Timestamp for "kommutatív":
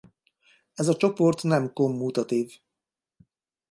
1.73-2.59